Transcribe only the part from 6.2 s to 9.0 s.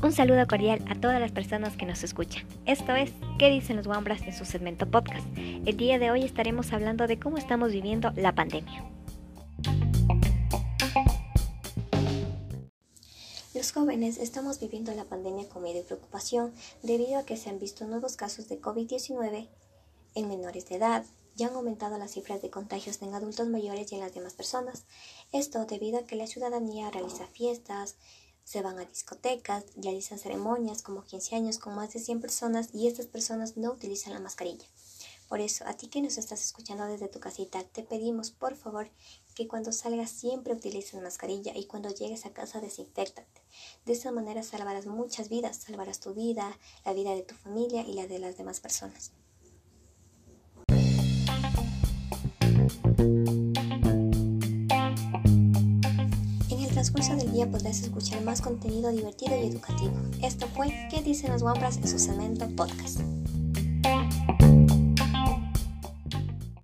estaremos hablando de cómo estamos viviendo la pandemia.